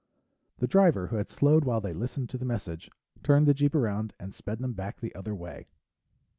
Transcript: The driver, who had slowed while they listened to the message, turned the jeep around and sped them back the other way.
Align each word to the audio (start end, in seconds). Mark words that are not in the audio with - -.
The 0.57 0.65
driver, 0.65 1.09
who 1.09 1.17
had 1.17 1.29
slowed 1.29 1.63
while 1.63 1.79
they 1.79 1.93
listened 1.93 2.31
to 2.31 2.39
the 2.39 2.43
message, 2.43 2.89
turned 3.21 3.45
the 3.45 3.53
jeep 3.53 3.75
around 3.75 4.13
and 4.19 4.33
sped 4.33 4.57
them 4.57 4.73
back 4.73 4.99
the 4.99 5.13
other 5.13 5.35
way. 5.35 5.67